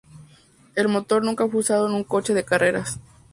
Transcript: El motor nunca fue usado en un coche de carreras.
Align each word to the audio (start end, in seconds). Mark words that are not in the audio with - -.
El 0.73 0.87
motor 0.87 1.23
nunca 1.23 1.47
fue 1.47 1.59
usado 1.59 1.85
en 1.87 1.93
un 1.93 2.03
coche 2.03 2.33
de 2.33 2.43
carreras. 2.43 2.99